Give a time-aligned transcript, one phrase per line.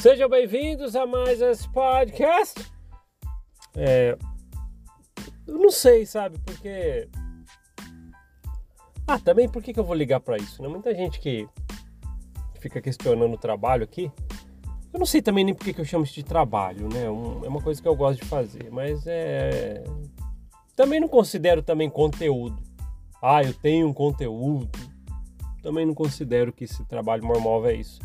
[0.00, 2.64] Sejam bem-vindos a mais esse podcast.
[3.76, 4.16] É,
[5.44, 7.08] eu não sei, sabe, porque.
[9.04, 10.62] Ah, também por que, que eu vou ligar para isso?
[10.62, 10.68] Né?
[10.68, 11.48] Muita gente que
[12.60, 14.08] fica questionando o trabalho aqui.
[14.92, 17.10] Eu não sei também nem por que, que eu chamo isso de trabalho, né?
[17.10, 19.82] Um, é uma coisa que eu gosto de fazer, mas é.
[20.76, 22.62] Também não considero também conteúdo.
[23.20, 24.70] Ah, eu tenho um conteúdo.
[25.60, 27.98] Também não considero que esse trabalho normal é isso.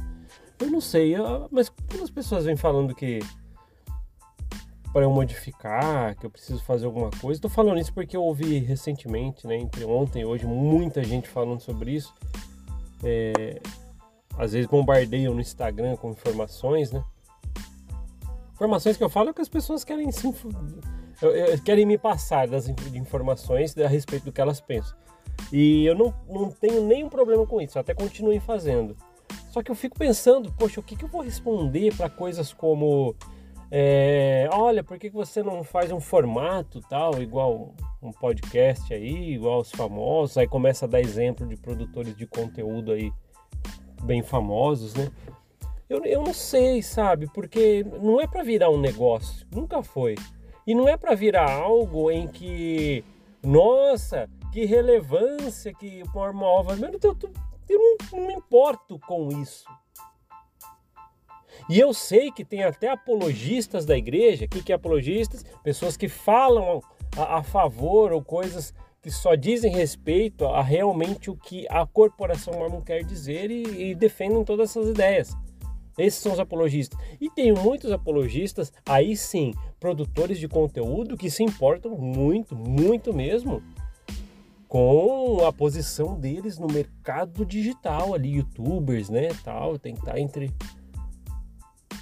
[0.59, 1.15] Eu não sei,
[1.51, 3.19] mas quando as pessoas vêm falando que
[4.93, 8.59] para eu modificar, que eu preciso fazer alguma coisa, estou falando isso porque eu ouvi
[8.59, 12.13] recentemente, né, entre ontem e hoje, muita gente falando sobre isso.
[13.03, 13.59] É,
[14.37, 17.03] às vezes bombardeiam no Instagram com informações, né?
[18.53, 20.31] Informações que eu falo é que as pessoas querem se
[21.65, 24.95] querem me passar das informações a respeito do que elas pensam.
[25.51, 28.95] E eu não, não tenho nenhum problema com isso, até continuem fazendo.
[29.53, 33.15] Só que eu fico pensando, poxa, o que, que eu vou responder para coisas como
[33.69, 39.59] é, olha, por que você não faz um formato tal, igual um podcast aí, igual
[39.59, 40.39] os famosos?
[40.39, 43.13] Aí começa a dar exemplo de produtores de conteúdo aí
[44.01, 45.11] bem famosos, né?
[45.87, 47.27] Eu, eu não sei, sabe?
[47.31, 50.15] Porque não é para virar um negócio, nunca foi.
[50.65, 53.05] E não é para virar algo em que,
[53.43, 56.79] nossa, que relevância que forma ovas.
[56.79, 57.15] Mas eu,
[57.69, 59.65] eu não, não me importo com isso.
[61.69, 64.45] E eu sei que tem até apologistas da igreja.
[64.45, 65.45] O que, que é apologistas?
[65.63, 66.81] Pessoas que falam
[67.17, 72.53] a, a, favor ou coisas que só dizem respeito a realmente o que a corporação
[72.53, 75.35] mormon quer dizer e, e defendem todas essas ideias.
[75.97, 76.99] Esses são os apologistas.
[77.21, 83.61] E tem muitos apologistas, aí sim, produtores de conteúdo que se importam muito, muito mesmo
[84.73, 90.51] com a posição deles no mercado digital ali, youtubers, né, tal, tem que estar entre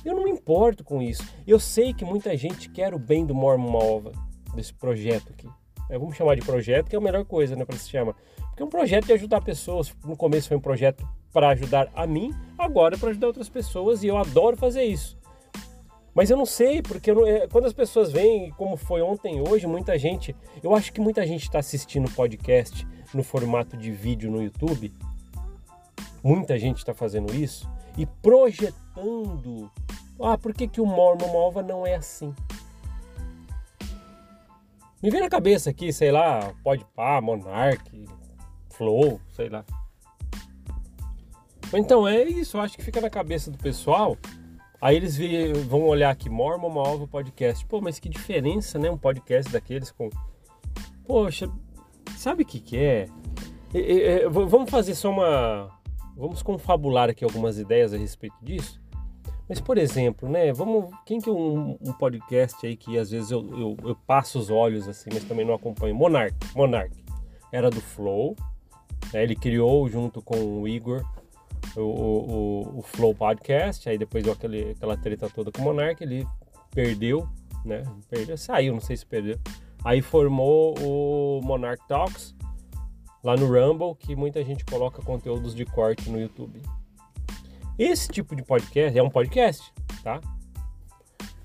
[0.05, 1.21] eu não me importo com isso.
[1.45, 4.14] Eu sei que muita gente quer o bem do Mormon Malva,
[4.55, 5.49] desse projeto aqui.
[5.89, 8.15] É, vamos chamar de projeto, que é a melhor coisa, né, para se chamar.
[8.37, 9.93] Porque é um projeto de ajudar pessoas.
[10.05, 14.02] No começo foi um projeto para ajudar a mim, agora é para ajudar outras pessoas
[14.02, 15.17] e eu adoro fazer isso.
[16.14, 19.66] Mas eu não sei, porque não, é, quando as pessoas vêm, como foi ontem hoje,
[19.66, 20.36] muita gente.
[20.61, 24.94] Eu acho que muita gente está assistindo podcast no formato de vídeo no YouTube.
[26.23, 29.71] Muita gente está fazendo isso e projetando.
[30.21, 32.33] Ah, por que, que o Mormon Malva não é assim?
[35.02, 38.05] Me vem na cabeça aqui, sei lá, pode pá, Monarch,
[38.70, 39.66] Flow, sei lá.
[41.73, 44.17] Então é isso, eu acho que fica na cabeça do pessoal
[44.81, 45.15] Aí eles
[45.67, 47.64] vão olhar aqui, Mormon Malva Podcast.
[47.67, 48.89] Pô, mas que diferença, né?
[48.89, 50.09] Um podcast daqueles com.
[51.05, 51.47] Poxa,
[52.17, 53.08] sabe o que, que é?
[53.75, 55.70] é, é vamos fazer só uma.
[56.17, 58.81] Vamos confabular aqui algumas ideias a respeito disso.
[59.47, 60.52] Mas, por exemplo, né?
[60.52, 60.89] Vamos.
[61.05, 64.49] Quem que é um, um podcast aí que às vezes eu, eu, eu, passo os
[64.49, 65.93] olhos assim, mas também não acompanho?
[65.93, 66.36] Monark.
[66.55, 66.91] Monark.
[67.52, 68.36] Era do Flow.
[69.14, 71.05] Né, ele criou junto com o Igor
[71.76, 76.04] o, o, o Flow Podcast, aí depois deu aquele, aquela treta toda com o Monark,
[76.04, 76.27] ele
[76.71, 77.27] perdeu,
[77.65, 77.83] né?
[78.09, 79.39] Perdeu, saiu, não sei se perdeu.
[79.83, 82.36] Aí formou o Monarch Talks
[83.23, 86.61] lá no Rumble, que muita gente coloca conteúdos de corte no YouTube.
[87.77, 90.21] Esse tipo de podcast é um podcast, tá?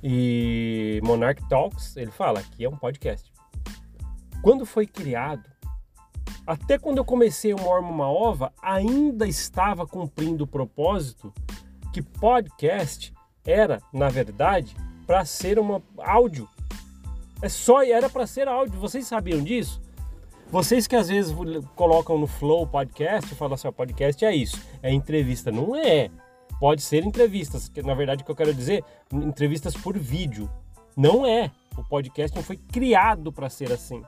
[0.02, 3.32] E Monarch Talks, ele fala que é um podcast.
[4.42, 5.48] Quando foi criado,
[6.46, 11.32] até quando eu comecei o Mormon Uma Ova, ainda estava cumprindo o propósito
[11.92, 13.12] que podcast
[13.44, 14.76] era, na verdade,
[15.06, 16.48] para ser uma áudio.
[17.42, 18.78] É só era para ser áudio.
[18.78, 19.80] Vocês sabiam disso?
[20.50, 21.34] Vocês que às vezes
[21.74, 25.50] colocam no Flow podcast e falam assim, podcast é isso, é entrevista.
[25.50, 26.10] Não é.
[26.60, 30.48] Pode ser entrevistas, que na verdade o que eu quero dizer, entrevistas por vídeo.
[30.96, 31.50] Não é.
[31.76, 34.02] O podcast não foi criado para ser assim.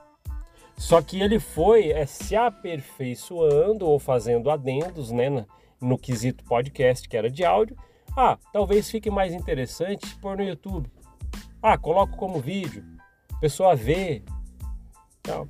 [0.79, 5.45] Só que ele foi é, se aperfeiçoando ou fazendo adendos né, no,
[5.81, 7.75] no quesito podcast, que era de áudio.
[8.15, 10.89] Ah, talvez fique mais interessante pôr no YouTube.
[11.61, 12.81] Ah, coloco como vídeo,
[13.41, 14.23] pessoa vê.
[15.21, 15.49] Tal.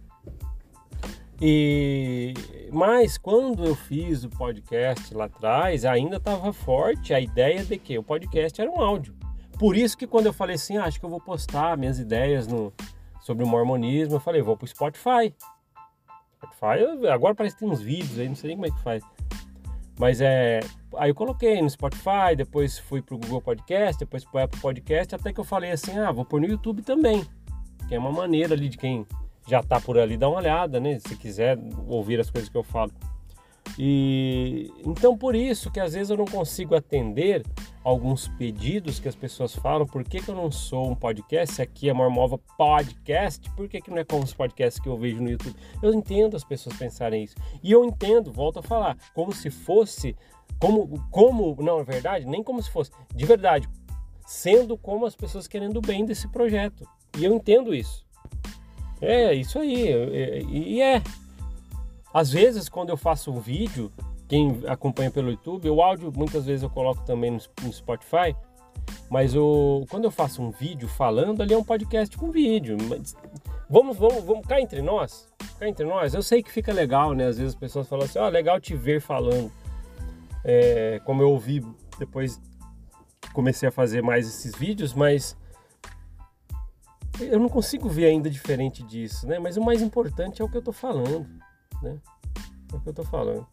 [1.40, 2.34] E
[2.72, 8.00] mas quando eu fiz o podcast lá atrás, ainda estava forte a ideia de que
[8.00, 9.16] o podcast era um áudio.
[9.60, 12.48] Por isso que quando eu falei assim, ah, acho que eu vou postar minhas ideias
[12.48, 12.74] no,
[13.30, 15.32] sobre o mormonismo, eu falei, vou pro Spotify.
[16.38, 19.04] Spotify, agora parece que tem uns vídeos aí, não sei nem como é que faz.
[20.00, 20.62] Mas é.
[20.98, 25.32] Aí eu coloquei no Spotify, depois fui pro Google Podcast, depois pro Apple Podcast, até
[25.32, 27.24] que eu falei assim, ah, vou pôr no YouTube também.
[27.88, 29.06] Que é uma maneira ali de quem
[29.48, 30.98] já tá por ali dar uma olhada, né?
[30.98, 32.92] Se quiser ouvir as coisas que eu falo.
[33.82, 37.46] E então por isso que às vezes eu não consigo atender
[37.82, 41.62] alguns pedidos que as pessoas falam, por que, que eu não sou um podcast?
[41.62, 45.22] Aqui é Mormova Podcast, por que, que não é como os podcasts que eu vejo
[45.22, 45.56] no YouTube?
[45.82, 47.36] Eu entendo as pessoas pensarem isso.
[47.64, 50.14] E eu entendo, volto a falar, como se fosse,
[50.60, 53.66] como, como, não, é verdade, nem como se fosse, de verdade,
[54.28, 56.86] sendo como as pessoas querendo o bem desse projeto.
[57.18, 58.06] E eu entendo isso.
[59.00, 59.88] É, isso aí.
[60.50, 61.02] E é.
[62.14, 63.92] Às vezes, quando eu faço um vídeo,
[64.28, 68.36] quem acompanha pelo YouTube, o áudio muitas vezes eu coloco também no, Spotify,
[69.10, 72.78] mas o, quando eu faço um vídeo falando, ali é um podcast com vídeo.
[72.88, 73.16] Mas
[73.70, 75.28] vamos, vamos, vamos cá entre nós.
[75.60, 76.14] Cá entre nós.
[76.14, 77.28] Eu sei que fica legal, né?
[77.28, 79.52] Às vezes as pessoas falam assim, ó, oh, legal te ver falando.
[80.44, 81.66] É, como eu ouvi
[81.98, 82.40] depois
[83.20, 85.36] que comecei a fazer mais esses vídeos, mas
[87.20, 89.38] eu não consigo ver ainda diferente disso, né?
[89.40, 91.28] Mas o mais importante é o que eu tô falando,
[91.82, 91.98] né?
[92.72, 93.46] É o que eu tô falando.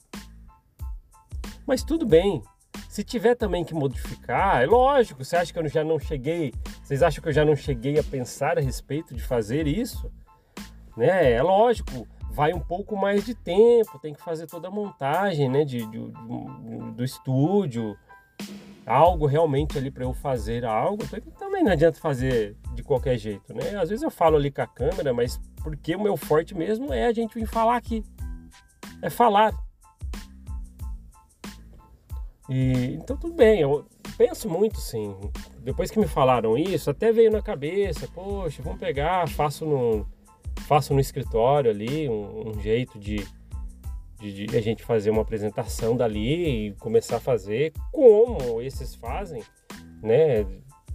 [1.67, 2.43] Mas tudo bem.
[2.88, 5.25] Se tiver também que modificar, é lógico.
[5.25, 6.55] Você acha que eu já não cheguei?
[6.82, 10.11] Vocês acham que eu já não cheguei a pensar a respeito de fazer isso?
[10.96, 11.32] Né?
[11.32, 12.06] É lógico.
[12.31, 13.99] Vai um pouco mais de tempo.
[13.99, 15.64] Tem que fazer toda a montagem, né?
[15.64, 15.99] De, de,
[16.94, 17.96] do estúdio,
[18.87, 21.02] algo realmente ali para eu fazer algo.
[21.38, 23.76] Também não adianta fazer de qualquer jeito, né?
[23.76, 27.06] Às vezes eu falo ali com a câmera, mas porque o meu forte mesmo é
[27.06, 28.05] a gente vir falar aqui.
[29.06, 29.54] É falar.
[32.48, 33.86] E, então tudo bem, eu
[34.18, 35.14] penso muito sim.
[35.60, 40.04] Depois que me falaram isso, até veio na cabeça, poxa, vamos pegar, faço no,
[40.62, 43.24] faço no escritório ali um, um jeito de,
[44.18, 49.40] de, de, a gente fazer uma apresentação dali e começar a fazer como esses fazem,
[50.02, 50.44] né?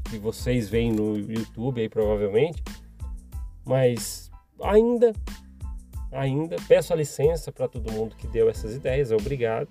[0.10, 2.62] Que vocês veem no YouTube aí provavelmente.
[3.66, 4.30] Mas
[4.62, 5.14] ainda,
[6.12, 9.70] ainda peço a licença para todo mundo que deu essas ideias, obrigado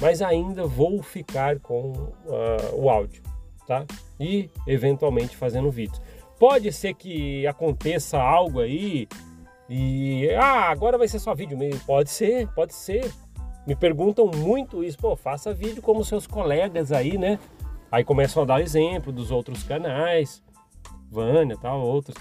[0.00, 3.22] mas ainda vou ficar com uh, o áudio,
[3.66, 3.84] tá?
[4.18, 6.00] E eventualmente fazendo vídeos.
[6.38, 9.06] Pode ser que aconteça algo aí
[9.68, 11.80] e ah, agora vai ser só vídeo mesmo.
[11.84, 13.12] Pode ser, pode ser.
[13.66, 17.38] Me perguntam muito isso, pô, faça vídeo como seus colegas aí, né?
[17.92, 20.42] Aí começam a dar exemplo dos outros canais,
[21.10, 22.16] Vânia, tal, outros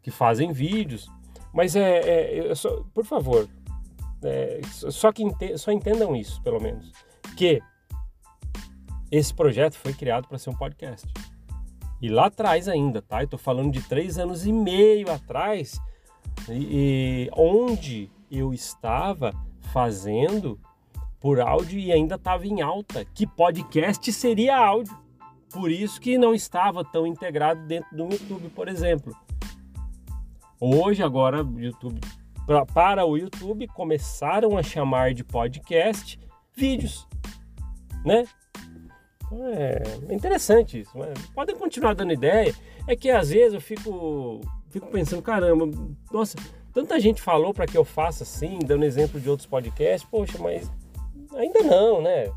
[0.00, 1.10] que fazem vídeos.
[1.56, 3.48] Mas é, é só, por favor,
[4.22, 5.24] é, só que
[5.56, 6.92] só entendam isso, pelo menos
[7.34, 7.62] que
[9.10, 11.06] esse projeto foi criado para ser um podcast.
[12.02, 13.22] E lá atrás ainda, tá?
[13.22, 15.80] Eu tô falando de três anos e meio atrás,
[16.50, 19.32] e, e onde eu estava
[19.72, 20.60] fazendo
[21.18, 24.94] por áudio e ainda estava em alta, que podcast seria áudio.
[25.50, 29.16] Por isso que não estava tão integrado dentro do YouTube, por exemplo.
[30.60, 32.00] Hoje, agora, YouTube,
[32.46, 36.18] pra, para o YouTube, começaram a chamar de podcast
[36.54, 37.06] vídeos
[38.06, 38.24] né?
[40.08, 40.96] É interessante isso.
[40.96, 42.54] Mas podem continuar dando ideia.
[42.86, 45.68] É que às vezes eu fico, fico pensando, caramba,
[46.12, 46.36] nossa,
[46.72, 50.70] tanta gente falou para que eu faça assim, dando exemplo de outros podcasts, poxa, mas
[51.34, 52.32] ainda não, né?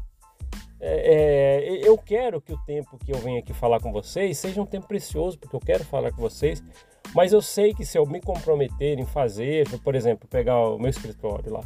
[0.81, 4.59] É, é, eu quero que o tempo que eu venho aqui falar com vocês seja
[4.59, 6.63] um tempo precioso, porque eu quero falar com vocês,
[7.13, 10.89] mas eu sei que se eu me comprometer em fazer, por exemplo, pegar o meu
[10.89, 11.63] escritório lá,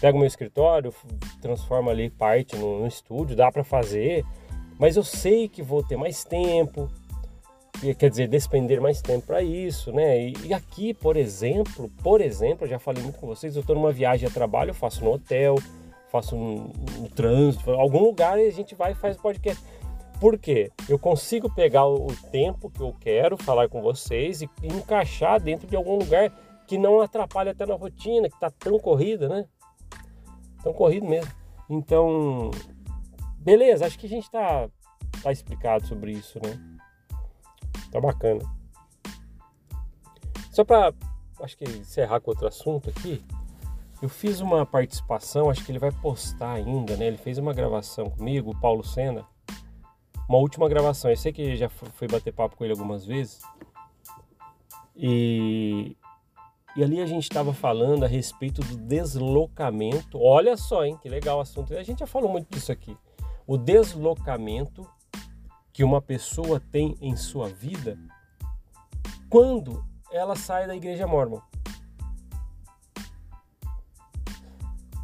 [0.00, 0.92] pego meu escritório,
[1.40, 4.24] transformo ali parte no, no estúdio, dá para fazer,
[4.78, 6.90] mas eu sei que vou ter mais tempo,
[7.98, 10.28] quer dizer, despender mais tempo para isso, né?
[10.28, 13.76] E, e, aqui, por exemplo, por exemplo, eu já falei muito com vocês, eu estou
[13.76, 15.56] numa viagem a trabalho, eu faço no hotel,
[16.10, 19.62] faço no, no trânsito, algum lugar e a gente vai e faz podcast.
[20.20, 20.70] Por quê?
[20.88, 25.76] Eu consigo pegar o tempo que eu quero falar com vocês e encaixar dentro de
[25.76, 26.30] algum lugar
[26.66, 29.46] que não atrapalhe até na rotina, que está tão corrida, né?
[30.64, 31.30] tão corrido mesmo.
[31.68, 32.50] Então,
[33.38, 34.68] beleza, acho que a gente tá,
[35.22, 36.58] tá explicado sobre isso, né?
[37.92, 38.40] Tá bacana.
[40.50, 40.92] Só para
[41.40, 43.22] acho que encerrar com outro assunto aqui,
[44.00, 47.06] eu fiz uma participação, acho que ele vai postar ainda, né?
[47.06, 49.26] Ele fez uma gravação comigo, o Paulo Sena.
[50.28, 51.10] Uma última gravação.
[51.10, 53.40] Eu sei que já fui bater papo com ele algumas vezes.
[54.96, 55.96] E
[56.76, 60.20] e ali a gente estava falando a respeito do deslocamento.
[60.20, 61.72] Olha só, hein, que legal o assunto.
[61.76, 62.96] A gente já falou muito disso aqui.
[63.46, 64.84] O deslocamento
[65.72, 67.96] que uma pessoa tem em sua vida
[69.30, 71.40] quando ela sai da igreja mormon.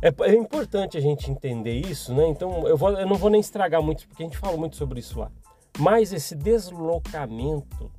[0.02, 2.26] É, é, importante a gente entender isso, né?
[2.28, 5.00] Então eu, vou, eu não vou nem estragar muito, porque a gente fala muito sobre
[5.00, 5.30] isso lá.
[5.78, 7.90] Mas esse deslocamento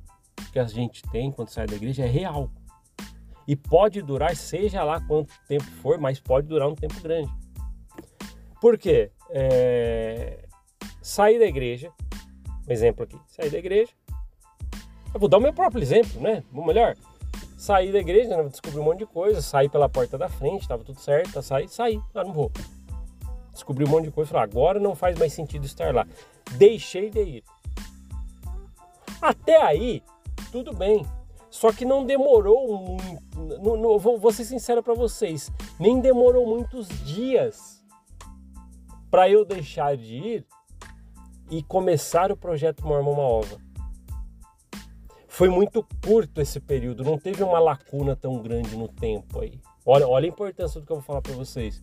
[0.52, 2.50] que a gente tem quando sai da igreja é real
[3.46, 7.32] e pode durar, seja lá quanto tempo for, mas pode durar um tempo grande.
[8.60, 9.10] Por quê?
[9.30, 10.44] É...
[11.00, 11.90] Saí da igreja,
[12.68, 13.92] um exemplo aqui, saí da igreja,
[15.12, 16.42] eu vou dar o meu próprio exemplo, né?
[16.54, 16.96] Ou melhor,
[17.62, 18.42] saí da igreja, né?
[18.48, 21.68] descobri um monte de coisa, saí pela porta da frente, tava tudo certo, tá, saí,
[21.68, 22.50] saí, ah, não vou.
[23.52, 26.04] Descobri um monte de coisa, falei, agora não faz mais sentido estar lá.
[26.56, 27.44] Deixei de ir.
[29.20, 30.02] Até aí,
[30.50, 31.06] tudo bem.
[31.50, 33.62] Só que não demorou muito.
[33.62, 37.80] Não, não, vou, vou ser sincero para vocês, nem demorou muitos dias
[39.08, 40.46] para eu deixar de ir
[41.48, 43.71] e começar o projeto Mormon Uma Ova.
[45.32, 49.58] Foi muito curto esse período, não teve uma lacuna tão grande no tempo aí.
[49.84, 51.82] Olha, olha a importância do que eu vou falar para vocês,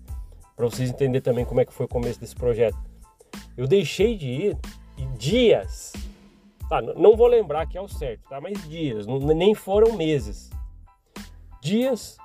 [0.56, 2.78] para vocês entenderem também como é que foi o começo desse projeto.
[3.58, 4.58] Eu deixei de ir
[5.18, 5.94] dias
[6.70, 8.40] Tá, não vou lembrar que é o certo, tá?
[8.40, 10.52] Mas dias, não, nem foram meses.
[11.60, 12.20] Dias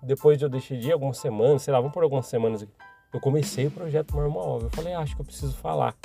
[0.00, 2.72] depois de eu deixei de ir, algumas semanas, sei lá, vamos por algumas semanas aqui.
[3.12, 4.60] Eu comecei o projeto normal.
[4.60, 5.96] Eu falei, ah, acho que eu preciso falar.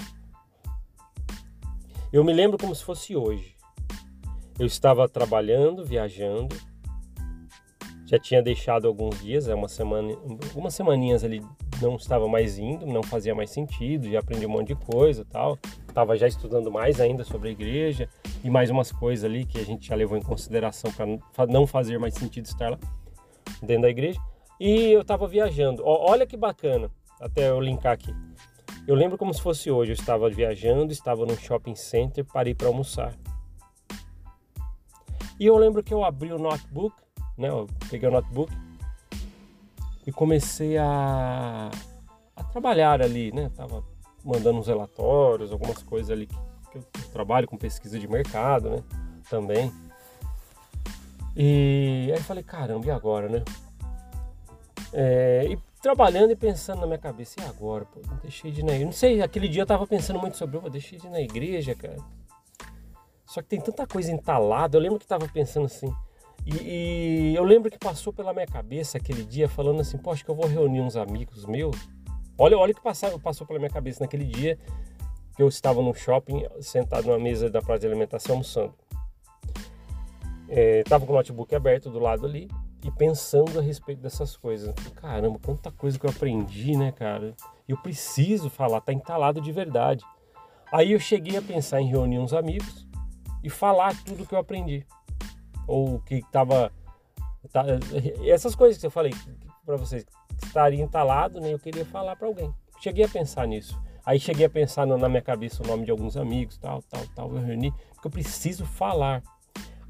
[2.11, 3.58] Eu me lembro como se fosse hoje.
[4.59, 6.55] Eu estava trabalhando, viajando.
[8.05, 10.13] Já tinha deixado alguns dias, é uma semana,
[10.49, 11.41] algumas semaninhas ali
[11.81, 15.57] não estava mais indo, não fazia mais sentido, já aprendi um monte de coisa, tal
[15.99, 18.07] estava já estudando mais ainda sobre a igreja
[18.43, 21.99] e mais umas coisas ali que a gente já levou em consideração para não fazer
[21.99, 22.79] mais sentido estar lá
[23.61, 24.19] dentro da igreja.
[24.59, 25.83] E eu estava viajando.
[25.85, 26.89] olha que bacana,
[27.19, 28.13] até eu linkar aqui.
[28.87, 29.91] Eu lembro como se fosse hoje.
[29.91, 33.13] Eu estava viajando, estava no shopping center, parei para almoçar.
[35.39, 36.95] E eu lembro que eu abri o notebook,
[37.37, 37.47] né?
[37.47, 38.51] Eu peguei o notebook
[40.05, 41.71] e comecei a,
[42.35, 43.49] a trabalhar ali, né?
[43.55, 43.83] Tava
[44.23, 46.35] mandando uns relatórios, algumas coisas ali que,
[46.77, 48.83] eu trabalho com pesquisa de mercado, né?
[49.29, 49.71] Também.
[51.35, 53.43] E aí eu falei, caramba, e agora, né?
[54.91, 57.85] É, e trabalhando e pensando na minha cabeça, e agora?
[57.85, 58.85] Pô, não deixei de ir na igreja.
[58.85, 61.73] Não sei, aquele dia eu tava pensando muito sobre, eu deixei de ir na igreja,
[61.75, 61.97] cara.
[63.29, 65.93] Só que tem tanta coisa entalada, eu lembro que tava pensando assim.
[66.45, 70.31] E, e eu lembro que passou pela minha cabeça aquele dia falando assim, acho que
[70.31, 71.75] eu vou reunir uns amigos meus
[72.41, 74.57] Olha, olha o que passou, passou pela minha cabeça naquele dia
[75.35, 78.73] que eu estava no shopping, sentado numa mesa da praça de alimentação, almoçando.
[80.47, 82.49] Estava é, com o notebook aberto do lado ali
[82.83, 84.73] e pensando a respeito dessas coisas.
[84.95, 87.35] Caramba, quanta coisa que eu aprendi, né, cara?
[87.67, 90.03] Eu preciso falar, tá entalado de verdade.
[90.71, 92.88] Aí eu cheguei a pensar em reunir uns amigos
[93.43, 94.85] e falar tudo que eu aprendi.
[95.67, 96.71] Ou que estava.
[97.51, 97.63] Tá,
[98.25, 99.13] essas coisas que eu falei
[99.65, 100.05] para vocês,
[100.43, 101.53] estaria entalado, né?
[101.53, 102.53] Eu queria falar para alguém.
[102.79, 103.79] Cheguei a pensar nisso.
[104.05, 107.35] Aí cheguei a pensar na minha cabeça o nome de alguns amigos, tal, tal, tal.
[107.35, 109.21] Eu reuni, porque eu preciso falar.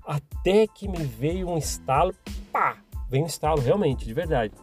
[0.05, 2.13] Até que me veio um estalo,
[2.51, 2.77] pá!
[3.09, 4.53] Veio um estalo, realmente, de verdade.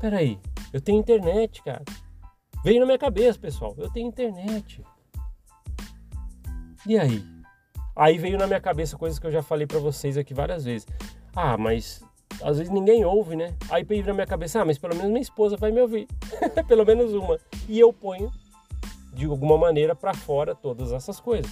[0.00, 0.38] Peraí,
[0.72, 1.84] eu tenho internet, cara.
[2.64, 3.74] Veio na minha cabeça, pessoal.
[3.78, 4.82] Eu tenho internet.
[6.86, 7.24] E aí?
[7.98, 10.86] Aí veio na minha cabeça coisas que eu já falei para vocês aqui várias vezes.
[11.34, 12.00] Ah, mas
[12.40, 13.56] às vezes ninguém ouve, né?
[13.68, 16.06] Aí veio na minha cabeça, ah, mas pelo menos minha esposa vai me ouvir.
[16.68, 17.40] pelo menos uma.
[17.68, 18.30] E eu ponho,
[19.12, 21.50] de alguma maneira, para fora todas essas coisas.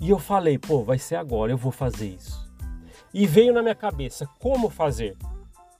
[0.00, 2.48] E eu falei, pô, vai ser agora, eu vou fazer isso.
[3.12, 5.16] E veio na minha cabeça, como fazer?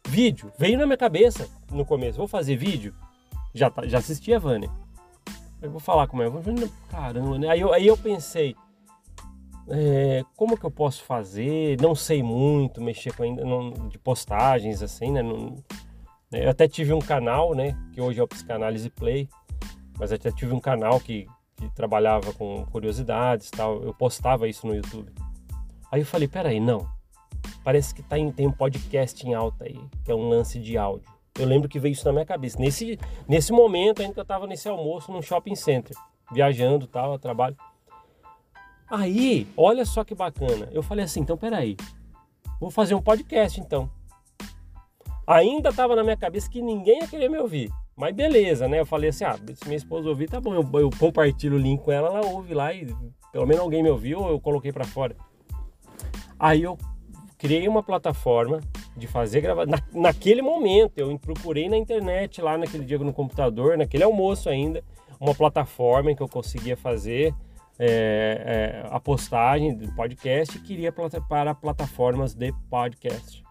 [0.08, 0.50] Vídeo.
[0.58, 2.92] Veio na minha cabeça no começo, vou fazer vídeo.
[3.54, 4.70] Já, tá, já assisti a Vânia.
[5.68, 6.26] Vou falar como é.
[6.90, 7.48] Caramba, né?
[7.48, 8.54] Aí eu, aí eu pensei,
[9.68, 11.80] é, como que eu posso fazer?
[11.80, 15.22] Não sei muito mexer com ainda não, de postagens assim, né?
[15.22, 15.56] Não,
[16.30, 16.44] né?
[16.44, 17.76] eu até tive um canal, né?
[17.92, 19.28] Que hoje é o Psicanálise Play,
[19.98, 23.82] mas até tive um canal que, que trabalhava com curiosidades, tal.
[23.82, 25.12] Eu postava isso no YouTube.
[25.90, 26.88] Aí eu falei, peraí, não.
[27.64, 30.78] Parece que tá em, tem um podcast em alta aí, que é um lance de
[30.78, 31.15] áudio.
[31.38, 32.58] Eu lembro que veio isso na minha cabeça.
[32.58, 35.96] Nesse, nesse momento, ainda que eu estava nesse almoço num shopping center,
[36.32, 37.56] viajando tal, trabalho.
[38.90, 40.68] Aí, olha só que bacana.
[40.72, 41.76] Eu falei assim, então peraí,
[42.60, 43.90] vou fazer um podcast então.
[45.26, 47.70] Ainda estava na minha cabeça que ninguém ia querer me ouvir.
[47.96, 48.80] Mas beleza, né?
[48.80, 50.54] Eu falei assim, ah, se minha esposa ouvir, tá bom.
[50.54, 52.86] Eu, eu compartilho o link com ela, ela ouve lá e
[53.32, 55.16] pelo menos alguém me ouviu, eu coloquei para fora.
[56.38, 56.78] Aí eu
[57.36, 58.60] criei uma plataforma
[58.96, 59.70] de fazer gravação.
[59.70, 64.82] Na, naquele momento, eu procurei na internet, lá naquele dia no computador, naquele almoço ainda,
[65.20, 67.34] uma plataforma em que eu conseguia fazer
[67.78, 73.44] é, é, a postagem do podcast e queria para plataformas de podcast.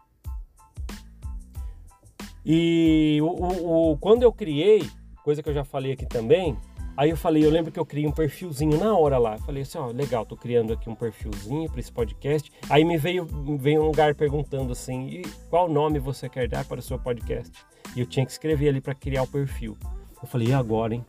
[2.45, 4.87] E o, o, o, quando eu criei,
[5.23, 6.55] coisa que eu já falei aqui também,
[6.97, 9.35] Aí eu falei, eu lembro que eu criei um perfilzinho na hora lá.
[9.35, 12.49] Eu falei assim, ó, legal, tô criando aqui um perfilzinho para esse podcast.
[12.69, 13.25] Aí me veio,
[13.59, 17.51] veio um lugar perguntando assim, e qual nome você quer dar para o seu podcast?
[17.95, 19.77] E eu tinha que escrever ali para criar o perfil.
[20.21, 21.05] Eu falei, e agora, hein?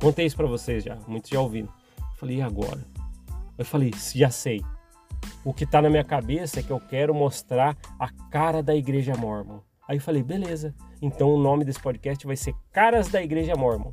[0.00, 1.68] Contei isso para vocês já, muitos já ouviram.
[1.98, 2.80] Eu falei, e agora?
[3.58, 4.62] Eu falei, já sei.
[5.44, 9.14] O que tá na minha cabeça é que eu quero mostrar a cara da Igreja
[9.14, 9.60] Mormon.
[9.86, 10.74] Aí eu falei, beleza.
[11.02, 13.92] Então o nome desse podcast vai ser Caras da Igreja Mormon.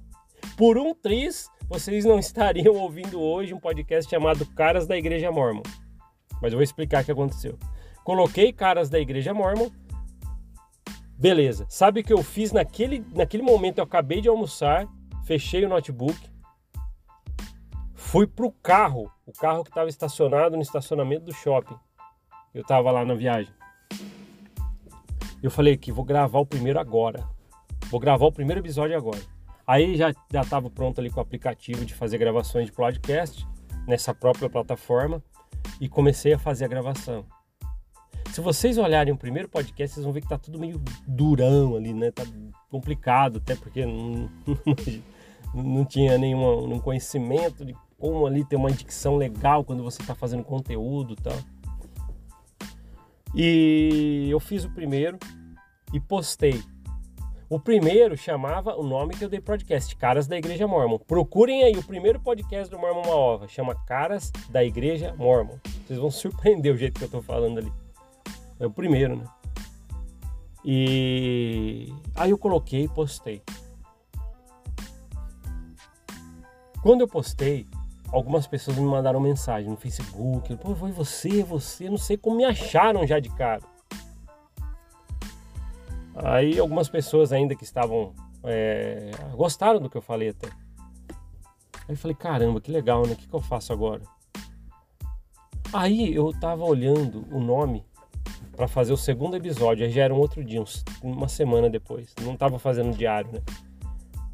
[0.58, 5.62] Por um triz, vocês não estariam ouvindo hoje um podcast chamado Caras da Igreja Mormon.
[6.42, 7.60] Mas eu vou explicar o que aconteceu.
[8.04, 9.70] Coloquei Caras da Igreja Mormon.
[11.16, 11.68] Beleza.
[11.70, 13.78] Sabe o que eu fiz naquele, naquele momento?
[13.78, 14.88] Eu acabei de almoçar,
[15.26, 16.18] fechei o notebook,
[17.94, 21.78] fui pro carro, o carro que estava estacionado no estacionamento do shopping.
[22.52, 23.54] Eu estava lá na viagem.
[25.44, 27.24] Eu falei que vou gravar o primeiro agora.
[27.92, 29.37] Vou gravar o primeiro episódio agora.
[29.68, 33.46] Aí já estava pronto ali com o aplicativo de fazer gravações de podcast
[33.86, 35.22] nessa própria plataforma
[35.82, 37.26] e comecei a fazer a gravação.
[38.32, 41.94] Se vocês olharem o primeiro podcast, vocês vão ver que tá tudo meio durão ali,
[41.94, 42.12] né?
[42.12, 42.24] Tá
[42.70, 44.30] complicado, até porque não,
[45.54, 50.44] não tinha nenhum conhecimento de como ali ter uma dicção legal quando você está fazendo
[50.44, 51.38] conteúdo e tal.
[53.36, 55.18] E eu fiz o primeiro
[55.94, 56.64] e postei.
[57.50, 61.00] O primeiro chamava o nome que eu dei podcast, Caras da Igreja Mormon.
[61.00, 65.58] Procurem aí o primeiro podcast do Mormon Maova, chama Caras da Igreja Mormon.
[65.86, 67.72] Vocês vão surpreender o jeito que eu tô falando ali.
[68.60, 69.24] É o primeiro, né?
[70.66, 73.42] E aí eu coloquei e postei.
[76.84, 77.66] Quando eu postei,
[78.12, 82.44] algumas pessoas me mandaram mensagem no Facebook, pô, foi você, você, não sei como me
[82.44, 83.62] acharam já de cara.
[86.24, 90.48] Aí algumas pessoas ainda que estavam é, gostaram do que eu falei até.
[90.48, 93.14] Aí eu falei, caramba, que legal, né?
[93.14, 94.02] O que, que eu faço agora?
[95.72, 97.86] Aí eu tava olhando o nome
[98.56, 102.14] para fazer o segundo episódio, aí já era um outro dia, uns, uma semana depois.
[102.24, 103.42] Não tava fazendo diário, né?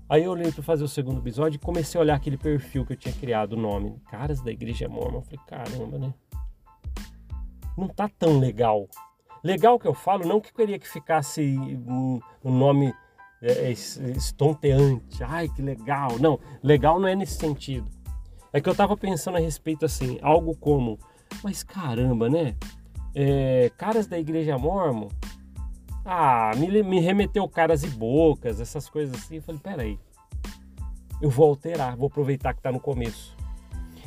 [0.07, 2.93] Aí eu olhei para fazer o segundo episódio e comecei a olhar aquele perfil que
[2.93, 5.17] eu tinha criado, o nome, Caras da Igreja Mormon.
[5.17, 6.13] Eu falei, caramba, né?
[7.77, 8.87] Não tá tão legal.
[9.43, 12.93] Legal que eu falo, não que eu queria que ficasse um, um nome
[13.41, 15.23] é, é estonteante.
[15.23, 16.17] Ai, que legal.
[16.19, 17.87] Não, legal não é nesse sentido.
[18.53, 20.97] É que eu tava pensando a respeito assim, algo como,
[21.43, 22.55] mas caramba, né?
[23.15, 25.09] É, caras da Igreja Mormon
[26.05, 29.37] ah, me, me remeteu caras e bocas, essas coisas assim.
[29.37, 29.99] Eu falei, peraí,
[31.21, 33.35] eu vou alterar, vou aproveitar que está no começo.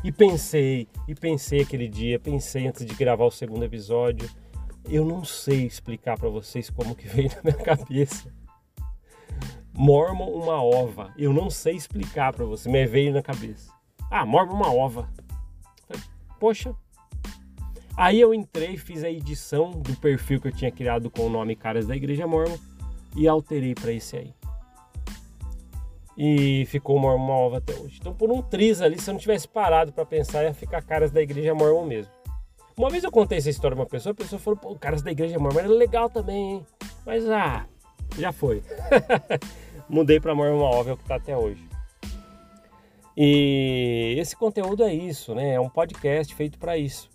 [0.05, 4.29] E pensei, e pensei aquele dia, pensei antes de gravar o segundo episódio.
[4.89, 8.33] Eu não sei explicar para vocês como que veio na minha cabeça.
[9.73, 11.13] Mormon uma ova.
[11.17, 13.71] Eu não sei explicar para você, mas veio na cabeça.
[14.11, 15.11] Ah, Mormon uma ova.
[16.39, 16.75] Poxa,
[17.97, 21.57] Aí eu entrei, fiz a edição do perfil que eu tinha criado com o nome
[21.57, 22.59] Caras da Igreja Mormon
[23.17, 24.35] e alterei para esse aí.
[26.15, 27.97] E ficou Mormon Alva até hoje.
[27.99, 31.11] Então, por um triz ali, se eu não tivesse parado para pensar, ia ficar Caras
[31.11, 32.13] da Igreja Mormon mesmo.
[32.79, 35.11] Uma vez eu contei essa história pra uma pessoa, a pessoa falou, pô, Caras da
[35.11, 36.67] Igreja Mormon era legal também, hein?
[37.05, 37.67] Mas, ah,
[38.19, 38.63] já foi.
[39.89, 41.65] Mudei para Mormon Alva, é o que tá até hoje.
[43.17, 45.55] E esse conteúdo é isso, né?
[45.55, 47.09] É um podcast feito para isso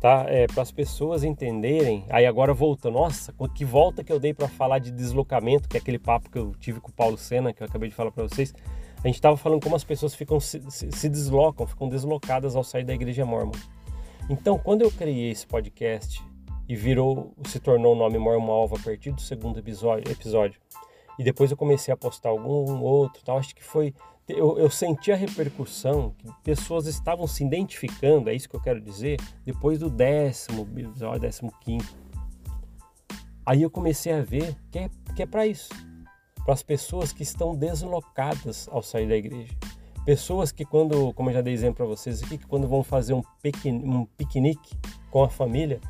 [0.00, 0.24] tá?
[0.26, 2.04] É, para as pessoas entenderem.
[2.08, 5.80] Aí agora volta, nossa, que volta que eu dei para falar de deslocamento, que é
[5.80, 8.24] aquele papo que eu tive com o Paulo Sena, que eu acabei de falar para
[8.24, 8.54] vocês.
[9.04, 12.64] A gente estava falando como as pessoas ficam se, se, se, deslocam, ficam deslocadas ao
[12.64, 13.52] sair da igreja mormon.
[14.28, 16.22] Então, quando eu criei esse podcast
[16.68, 20.60] e virou, se tornou o nome Mormon Alva a partir do segundo episódio, episódio
[21.18, 23.94] e depois eu comecei a postar algum outro, tal, acho que foi
[24.36, 28.80] eu, eu senti a repercussão que pessoas estavam se identificando, é isso que eu quero
[28.80, 31.94] dizer, depois do décimo episódio, décimo quinto.
[33.44, 35.70] Aí eu comecei a ver que é, que é para isso,
[36.44, 39.54] para as pessoas que estão deslocadas ao sair da igreja.
[40.04, 43.12] Pessoas que quando, como eu já dei exemplo para vocês aqui, que quando vão fazer
[43.12, 44.76] um, piquenique, um piquenique
[45.10, 45.80] com a família,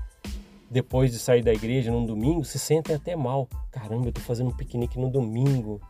[0.71, 3.49] depois de sair da igreja num domingo, se sentem até mal.
[3.71, 5.81] Caramba, eu tô fazendo um piquenique no domingo,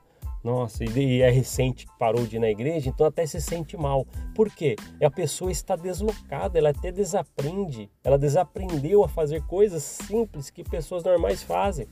[0.43, 4.07] nossa, e é recente que parou de ir na igreja, então até se sente mal.
[4.35, 4.75] Por quê?
[5.03, 11.05] A pessoa está deslocada, ela até desaprende, ela desaprendeu a fazer coisas simples que pessoas
[11.05, 11.87] normais fazem,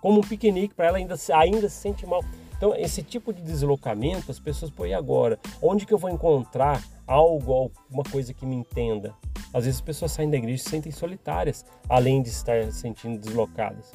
[0.00, 2.22] como um piquenique, para ela ainda, ainda se sente mal.
[2.62, 5.36] Então, esse tipo de deslocamento, as pessoas, pô, e agora?
[5.60, 9.12] Onde que eu vou encontrar algo, alguma coisa que me entenda?
[9.52, 12.78] Às vezes as pessoas saem da igreja e se sentem solitárias, além de estar se
[12.78, 13.90] sentindo deslocadas.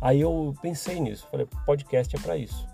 [0.00, 2.66] Aí eu pensei nisso, falei, podcast é para isso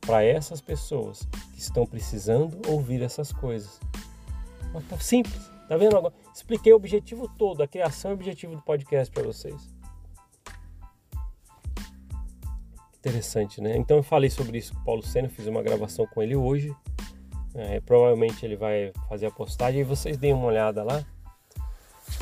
[0.00, 3.80] para essas pessoas que estão precisando ouvir essas coisas.
[4.88, 6.14] Tá simples, tá vendo agora?
[6.32, 9.75] Expliquei o objetivo todo, a criação e o objetivo do podcast para vocês.
[13.06, 13.76] Interessante, né?
[13.76, 16.74] Então eu falei sobre isso com o Paulo Senna, fiz uma gravação com ele hoje.
[17.54, 21.04] É, provavelmente ele vai fazer a postagem e vocês deem uma olhada lá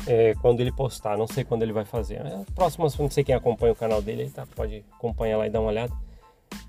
[0.05, 1.17] é, quando ele postar.
[1.17, 2.23] Não sei quando ele vai fazer.
[2.23, 5.59] É, próximo, não sei quem acompanha o canal dele, tá, pode acompanhar lá e dar
[5.59, 5.91] uma olhada.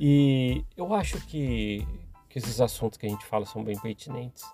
[0.01, 1.87] E eu acho que,
[2.31, 4.45] que esses assuntos que a gente fala são bem pertinentes.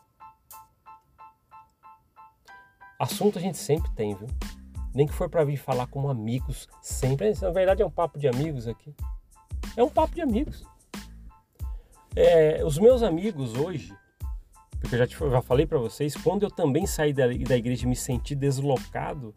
[2.98, 4.26] Assunto a gente sempre tem, viu?
[4.92, 7.32] Nem que for para vir falar como amigos, sempre.
[7.40, 8.92] Na verdade é um papo de amigos aqui.
[9.76, 10.64] É um papo de amigos.
[12.14, 13.92] É, os meus amigos hoje,
[14.80, 17.84] porque eu já, te, já falei para vocês, quando eu também saí da, da igreja
[17.84, 19.34] e me senti deslocado,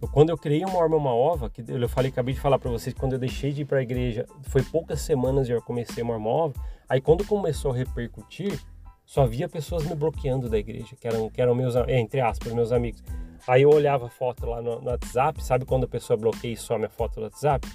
[0.00, 2.70] eu, quando eu criei uma Orma Uma Ova, que eu falei, acabei de falar para
[2.70, 6.02] vocês, quando eu deixei de ir para a igreja, foi poucas semanas e eu comecei
[6.02, 6.54] uma Orma Ova,
[6.88, 8.60] aí quando começou a repercutir,
[9.04, 12.70] só via pessoas me bloqueando da igreja, que eram, que eram meus, entre aspas, meus
[12.70, 13.02] amigos.
[13.48, 16.56] Aí eu olhava a foto lá no, no WhatsApp, sabe quando a pessoa bloqueia e
[16.56, 17.66] some a foto do WhatsApp?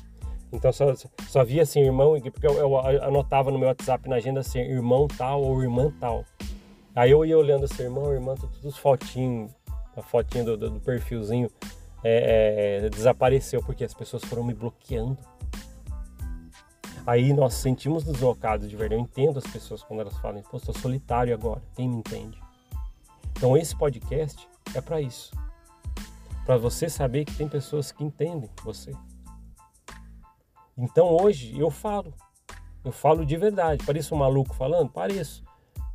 [0.52, 0.94] Então só,
[1.28, 5.08] só via assim, irmão, porque eu, eu, anotava no meu WhatsApp na agenda assim, irmão
[5.08, 6.24] tal ou irmã tal.
[6.96, 9.52] Aí eu ia olhando assim, irmão, irmã, tudo os fotinhos,
[9.96, 11.50] a fotinha do, do, do perfilzinho
[12.04, 15.18] é, é, desapareceu porque as pessoas foram me bloqueando.
[17.06, 19.00] Aí nós sentimos deslocados de verdade.
[19.00, 22.42] Eu entendo as pessoas quando elas falam, pô, sou solitário agora, quem me entende?
[23.32, 25.32] Então esse podcast é para isso.
[26.46, 28.92] Para você saber que tem pessoas que entendem você.
[30.78, 32.14] Então hoje eu falo,
[32.86, 33.84] eu falo de verdade.
[33.84, 34.90] Pareço um maluco falando?
[34.92, 35.44] Pareço.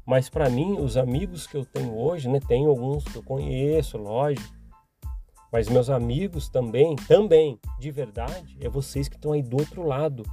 [0.04, 3.96] Mas para mim, os amigos que eu tenho hoje, né, tenho alguns que eu conheço,
[3.96, 4.52] lógico.
[5.52, 10.24] Mas meus amigos também, também, de verdade, é vocês que estão aí do outro lado.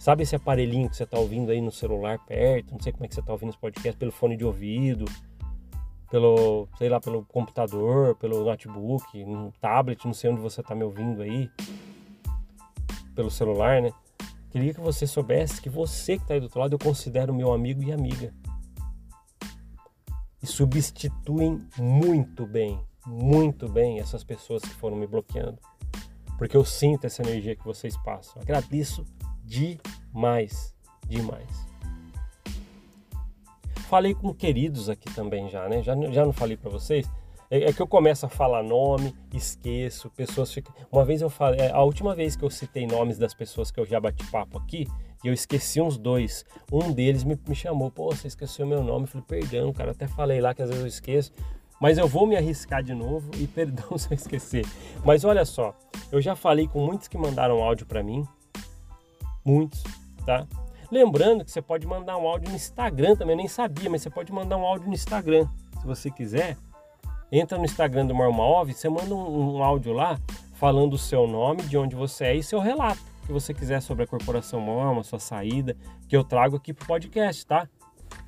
[0.00, 2.72] Sabe esse aparelhinho que você está ouvindo aí no celular perto?
[2.72, 5.04] Não sei como é que você está ouvindo esse podcast, pelo fone de ouvido,
[6.10, 10.82] pelo, sei lá, pelo computador, pelo notebook, no tablet, não sei onde você está me
[10.82, 11.48] ouvindo aí
[13.18, 13.90] pelo celular, né?
[14.48, 17.52] Queria que você soubesse que você que está aí do outro lado eu considero meu
[17.52, 18.32] amigo e amiga.
[20.40, 25.58] E substituem muito bem, muito bem essas pessoas que foram me bloqueando.
[26.38, 28.40] Porque eu sinto essa energia que vocês passam.
[28.40, 29.04] Agradeço
[29.44, 30.72] demais,
[31.04, 31.66] demais.
[33.88, 35.82] Falei com queridos aqui também já, né?
[35.82, 37.04] Já, já não falei para vocês?
[37.50, 40.74] É, é, que eu começo a falar nome, esqueço, pessoas ficam.
[40.92, 43.80] Uma vez eu falei, é, a última vez que eu citei nomes das pessoas que
[43.80, 44.86] eu já bati papo aqui,
[45.24, 46.44] eu esqueci uns dois.
[46.70, 49.04] Um deles me, me chamou, pô, você esqueceu meu nome.
[49.04, 51.32] Eu falei, perdão, cara, até falei lá que às vezes eu esqueço.
[51.80, 54.66] Mas eu vou me arriscar de novo e perdão se eu esquecer.
[55.02, 55.74] Mas olha só,
[56.12, 58.26] eu já falei com muitos que mandaram áudio para mim.
[59.42, 59.82] Muitos,
[60.26, 60.46] tá?
[60.90, 64.10] Lembrando que você pode mandar um áudio no Instagram também, eu nem sabia, mas você
[64.10, 65.46] pode mandar um áudio no Instagram,
[65.80, 66.56] se você quiser
[67.30, 70.18] entra no Instagram do Marmaov, você manda um, um, áudio lá
[70.54, 74.04] falando o seu nome, de onde você é e seu relato que você quiser sobre
[74.04, 75.76] a Corporação Morma, sua saída,
[76.08, 77.68] que eu trago aqui pro podcast, tá?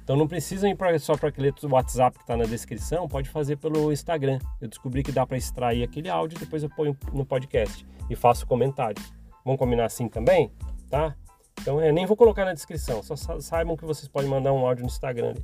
[0.05, 3.57] Então não precisa ir pra, só para aquele WhatsApp que está na descrição, pode fazer
[3.57, 4.39] pelo Instagram.
[4.61, 8.47] Eu descobri que dá para extrair aquele áudio depois eu ponho no podcast e faço
[8.47, 9.03] comentário.
[9.43, 10.53] Vamos combinar assim também,
[10.91, 11.17] tá?
[11.61, 14.83] Então eu nem vou colocar na descrição, só saibam que vocês podem mandar um áudio
[14.83, 15.35] no Instagram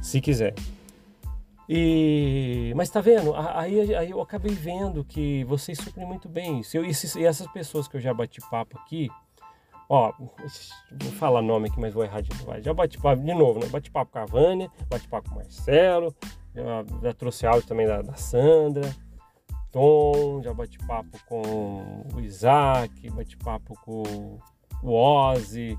[0.00, 0.54] se quiser.
[1.68, 3.34] E, mas tá vendo?
[3.36, 6.76] Aí, aí eu acabei vendo que vocês suprem muito bem isso.
[6.76, 9.10] Eu, e essas pessoas que eu já bati papo aqui,
[9.86, 12.62] ó, vou falar nome aqui, mas vou errar de novo.
[12.62, 13.66] Já bati papo de novo, né?
[13.66, 16.14] Bati papo com a Vânia, bati papo com o Marcelo,
[16.54, 18.90] já, já trouxe áudio também da, da Sandra,
[19.70, 24.38] Tom, já bati papo com o Isaac, bati papo com
[24.82, 25.78] o Ozzy,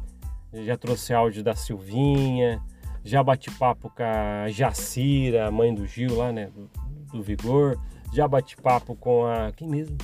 [0.54, 2.62] já trouxe áudio da Silvinha
[3.03, 6.47] já bati papo com a Jacira, mãe do Gil lá, né?
[6.47, 6.69] Do,
[7.12, 7.79] do Vigor.
[8.13, 9.51] Já bati papo com a.
[9.51, 9.97] Quem mesmo?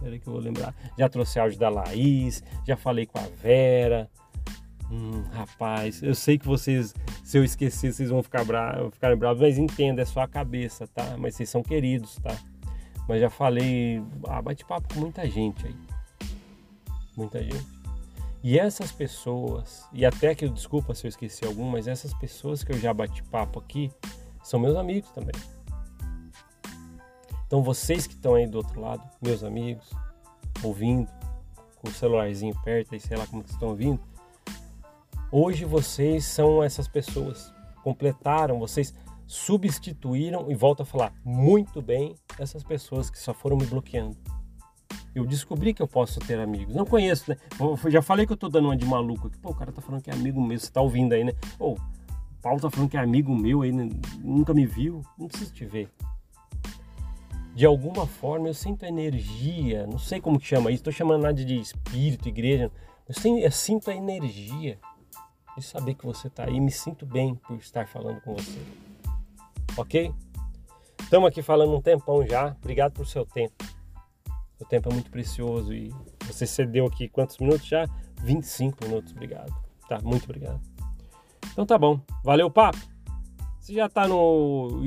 [0.00, 0.74] Peraí que eu vou lembrar.
[0.98, 4.10] Já trouxe áudio da Laís, já falei com a Vera.
[4.90, 9.40] Hum, rapaz, eu sei que vocês, se eu esquecer, vocês vão ficar bravos, ficarem bravos,
[9.40, 11.16] mas entenda, é só a cabeça, tá?
[11.18, 12.36] Mas vocês são queridos, tá?
[13.08, 15.74] Mas já falei, ah, bate papo com muita gente aí.
[17.16, 17.73] Muita gente.
[18.44, 22.72] E essas pessoas, e até que desculpa se eu esqueci algum, mas essas pessoas que
[22.72, 23.90] eu já bati papo aqui
[24.42, 25.34] são meus amigos também.
[27.46, 29.88] Então vocês que estão aí do outro lado, meus amigos,
[30.62, 31.10] ouvindo,
[31.76, 33.98] com o celularzinho perto, aí sei lá como que estão ouvindo,
[35.32, 37.50] hoje vocês são essas pessoas.
[37.82, 38.92] Completaram, vocês
[39.26, 44.18] substituíram e volto a falar muito bem essas pessoas que só foram me bloqueando.
[45.14, 46.74] Eu descobri que eu posso ter amigos.
[46.74, 47.36] Não conheço, né?
[47.60, 49.38] Eu já falei que eu tô dando uma de maluco aqui.
[49.38, 50.58] Pô, o cara tá falando que é amigo meu.
[50.58, 51.32] Você tá ouvindo aí, né?
[51.56, 51.78] Pô, o
[52.42, 53.88] Paulo tá falando que é amigo meu aí, né?
[54.18, 55.02] nunca me viu.
[55.16, 55.88] Não preciso te ver.
[57.54, 59.86] De alguma forma eu sinto energia.
[59.86, 60.82] Não sei como que chama isso.
[60.82, 62.72] Tô chamando nada de espírito, igreja.
[63.08, 64.78] Eu, sinto a energia
[65.56, 66.58] de saber que você tá aí.
[66.58, 68.58] Me sinto bem por estar falando com você.
[69.76, 70.12] Ok?
[71.00, 72.56] Estamos aqui falando um tempão já.
[72.60, 73.54] Obrigado por seu tempo.
[74.60, 75.92] O tempo é muito precioso e
[76.26, 77.86] você cedeu aqui quantos minutos já?
[78.22, 79.12] 25 minutos.
[79.12, 79.52] Obrigado.
[79.88, 80.60] Tá, muito obrigado.
[81.52, 82.00] Então tá bom.
[82.22, 82.78] Valeu, papo.
[83.60, 84.82] Se já tá no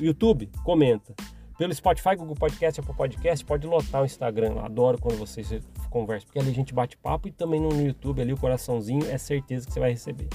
[0.00, 1.14] YouTube, comenta.
[1.56, 4.60] Pelo Spotify, Google Podcast, Apple Podcast, pode lotar o Instagram.
[4.60, 5.48] Adoro quando vocês
[5.90, 9.18] conversam, porque ali a gente bate papo e também no YouTube ali o coraçãozinho é
[9.18, 10.28] certeza que você vai receber.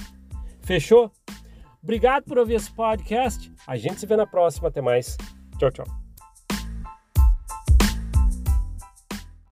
[0.60, 1.10] Fechou?
[1.82, 3.52] Obrigado por ouvir esse podcast.
[3.66, 4.68] A gente se vê na próxima.
[4.68, 5.16] Até mais.
[5.58, 6.03] Tchau, tchau.